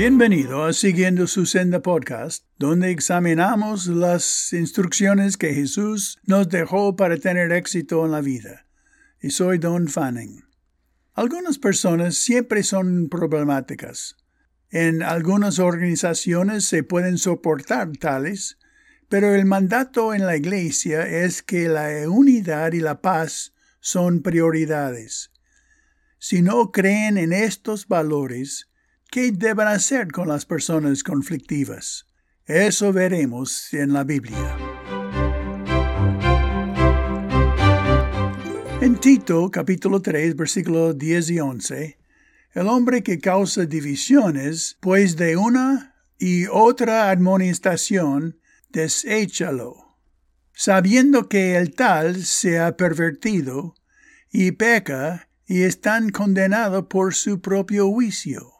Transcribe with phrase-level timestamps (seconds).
[0.00, 7.18] Bienvenido a Siguiendo su Senda Podcast, donde examinamos las instrucciones que Jesús nos dejó para
[7.18, 8.64] tener éxito en la vida.
[9.20, 10.42] Y soy Don Fanning.
[11.12, 14.16] Algunas personas siempre son problemáticas.
[14.70, 18.56] En algunas organizaciones se pueden soportar tales,
[19.10, 25.30] pero el mandato en la Iglesia es que la unidad y la paz son prioridades.
[26.18, 28.69] Si no creen en estos valores,
[29.10, 32.06] ¿qué deben hacer con las personas conflictivas?
[32.46, 34.56] Eso veremos en la Biblia.
[38.80, 41.98] En Tito capítulo 3 versículos 10 y 11,
[42.52, 49.96] el hombre que causa divisiones, pues de una y otra admonestación, deséchalo,
[50.52, 53.74] sabiendo que el tal se ha pervertido
[54.30, 58.59] y peca y están condenados por su propio juicio.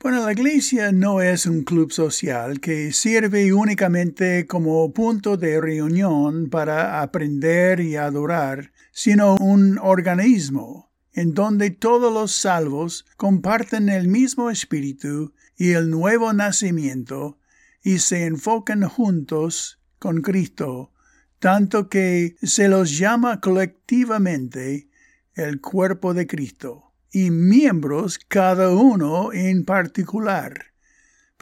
[0.00, 6.48] Bueno, la iglesia no es un club social que sirve únicamente como punto de reunión
[6.50, 14.50] para aprender y adorar, sino un organismo en donde todos los salvos comparten el mismo
[14.50, 17.36] espíritu y el nuevo nacimiento
[17.82, 20.92] y se enfocan juntos con Cristo,
[21.40, 24.88] tanto que se los llama colectivamente
[25.34, 30.72] el cuerpo de Cristo, y miembros cada uno en particular.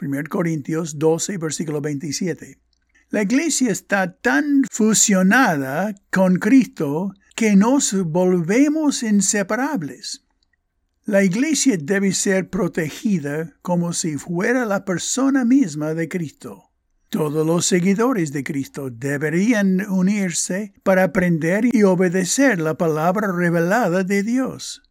[0.01, 2.59] 1 Corintios 12, versículo 27.
[3.09, 10.25] La iglesia está tan fusionada con Cristo que nos volvemos inseparables.
[11.05, 16.65] La iglesia debe ser protegida como si fuera la persona misma de Cristo.
[17.09, 24.23] Todos los seguidores de Cristo deberían unirse para aprender y obedecer la palabra revelada de
[24.23, 24.81] Dios.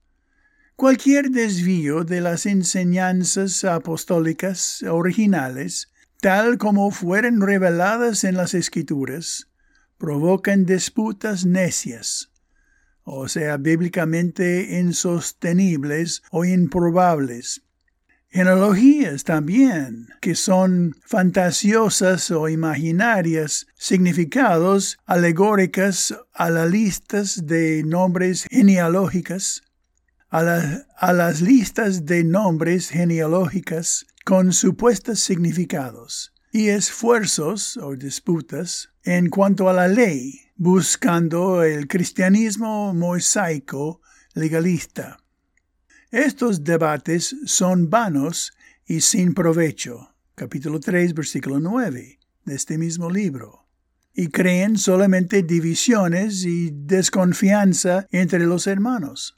[0.77, 9.49] Cualquier desvío de las enseñanzas apostólicas originales, tal como fueron reveladas en las Escrituras,
[9.97, 12.31] provocan disputas necias,
[13.05, 17.63] o sea, bíblicamente insostenibles o improbables,
[18.29, 29.63] Genealogías también, que son fantasiosas o imaginarias, significados alegóricas a las listas de nombres genealógicas,
[30.37, 39.69] a, las listas de nombres genealógicas con supuestos significados, y esfuerzos o disputas en cuanto
[39.71, 44.03] a la ley, buscando el cristianismo mosaico
[44.35, 45.19] legalista.
[46.11, 48.53] Estos debates son vanos
[48.87, 50.15] y sin provecho.
[50.35, 53.67] Capítulo 3, versículo 9 de este mismo libro.
[54.13, 59.37] Y creen solamente divisiones y desconfianza entre los hermanos.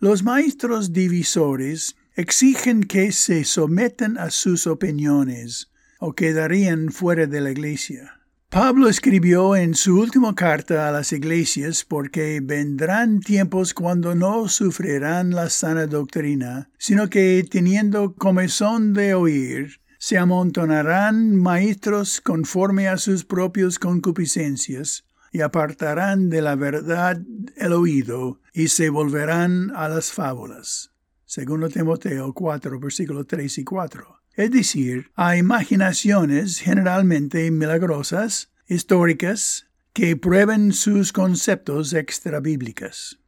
[0.00, 7.50] Los maestros divisores exigen que se sometan a sus opiniones o quedarían fuera de la
[7.50, 8.20] iglesia.
[8.48, 15.32] Pablo escribió en su última carta a las iglesias porque vendrán tiempos cuando no sufrirán
[15.32, 23.24] la sana doctrina, sino que teniendo comezón de oír, se amontonarán maestros conforme a sus
[23.24, 27.20] propios concupiscencias, y apartarán de la verdad
[27.56, 30.92] el oído, y se volverán a las fábulas.
[31.24, 40.16] Segundo Timoteo 4, versículos 3 y 4 es decir, a imaginaciones generalmente milagrosas, históricas, que
[40.16, 43.18] prueben sus conceptos extrabíblicos.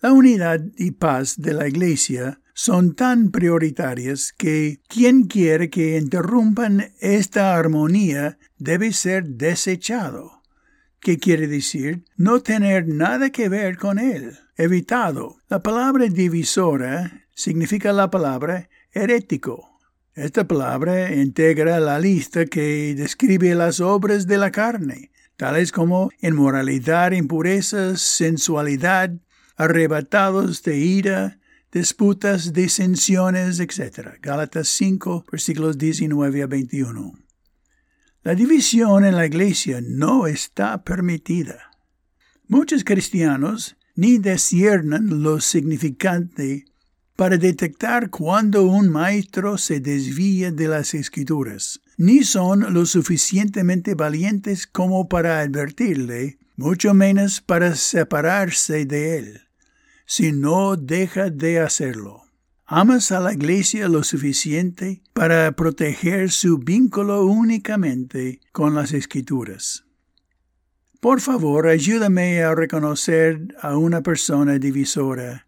[0.00, 6.92] La unidad y paz de la Iglesia son tan prioritarias que quien quiere que interrumpan
[7.00, 10.41] esta armonía debe ser desechado.
[11.02, 12.04] ¿Qué quiere decir?
[12.16, 15.36] No tener nada que ver con él, evitado.
[15.48, 19.72] La palabra divisora significa la palabra herético
[20.14, 27.12] esta palabra integra la lista que describe las obras de la carne, tales como inmoralidad,
[27.12, 29.10] impureza, sensualidad,
[29.56, 31.40] arrebatados de ira,
[31.72, 34.18] disputas, disensiones, etc.
[34.20, 37.14] Gálatas 5, versículos 19 a 21.
[38.24, 41.72] La división en la iglesia no está permitida.
[42.46, 46.66] Muchos cristianos ni desciernan lo significante
[47.16, 54.68] para detectar cuando un maestro se desvía de las escrituras, ni son lo suficientemente valientes
[54.68, 59.40] como para advertirle, mucho menos para separarse de él,
[60.06, 62.21] si no deja de hacerlo.
[62.74, 69.84] ¿Amas a la iglesia lo suficiente para proteger su vínculo únicamente con las escrituras?
[70.98, 75.44] Por favor, ayúdame a reconocer a una persona divisora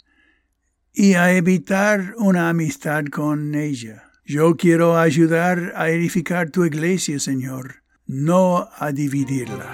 [0.93, 4.11] y a evitar una amistad con ella.
[4.27, 7.77] Yo quiero ayudar a edificar tu iglesia, Señor,
[8.07, 9.73] no a dividirla.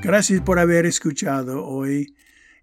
[0.00, 2.14] Gracias por haber escuchado hoy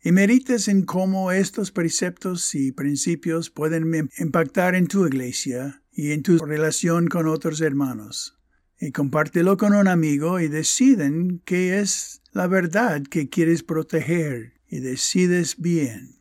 [0.04, 6.24] y medites en cómo estos preceptos y principios pueden impactar en tu iglesia y en
[6.24, 8.38] tu relación con otros hermanos.
[8.80, 14.80] Y compártelo con un amigo y deciden qué es la verdad que quieres proteger y
[14.80, 16.20] decides bien.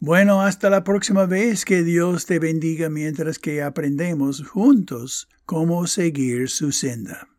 [0.00, 6.50] Bueno, hasta la próxima vez que Dios te bendiga mientras que aprendemos juntos cómo seguir
[6.50, 7.28] su senda.